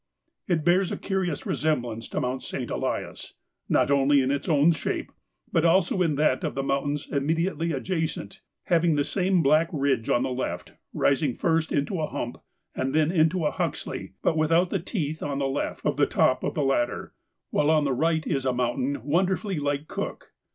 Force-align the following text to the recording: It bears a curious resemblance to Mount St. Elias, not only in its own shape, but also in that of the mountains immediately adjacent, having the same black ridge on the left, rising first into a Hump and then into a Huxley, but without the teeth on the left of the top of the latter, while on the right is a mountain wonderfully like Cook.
It 0.47 0.65
bears 0.65 0.91
a 0.91 0.97
curious 0.97 1.45
resemblance 1.45 2.09
to 2.09 2.19
Mount 2.19 2.41
St. 2.41 2.71
Elias, 2.71 3.35
not 3.69 3.91
only 3.91 4.21
in 4.21 4.31
its 4.31 4.49
own 4.49 4.71
shape, 4.71 5.11
but 5.51 5.63
also 5.63 6.01
in 6.01 6.15
that 6.15 6.43
of 6.43 6.55
the 6.55 6.63
mountains 6.63 7.07
immediately 7.11 7.71
adjacent, 7.71 8.41
having 8.63 8.95
the 8.95 9.03
same 9.03 9.43
black 9.43 9.69
ridge 9.71 10.09
on 10.09 10.23
the 10.23 10.31
left, 10.31 10.73
rising 10.91 11.35
first 11.35 11.71
into 11.71 12.01
a 12.01 12.07
Hump 12.07 12.39
and 12.73 12.95
then 12.95 13.11
into 13.11 13.45
a 13.45 13.51
Huxley, 13.51 14.13
but 14.23 14.35
without 14.35 14.71
the 14.71 14.79
teeth 14.79 15.21
on 15.21 15.37
the 15.37 15.45
left 15.45 15.85
of 15.85 15.97
the 15.97 16.07
top 16.07 16.43
of 16.43 16.55
the 16.55 16.63
latter, 16.63 17.13
while 17.51 17.69
on 17.69 17.83
the 17.83 17.93
right 17.93 18.25
is 18.25 18.43
a 18.43 18.51
mountain 18.51 19.03
wonderfully 19.03 19.59
like 19.59 19.87
Cook. 19.87 20.33